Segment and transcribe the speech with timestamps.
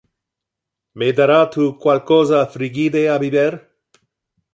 [1.01, 3.53] Me dara tu qualcosa frigide a biber?